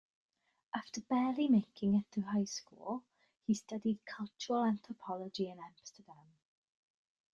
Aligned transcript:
After 0.73 0.99
barely 1.01 1.47
making 1.47 1.93
it 1.93 2.05
through 2.09 2.23
high 2.23 2.45
school, 2.45 3.03
he 3.45 3.53
studied 3.53 4.03
cultural 4.03 4.63
anthropology 4.63 5.47
in 5.47 5.59
Amsterdam. 5.59 6.33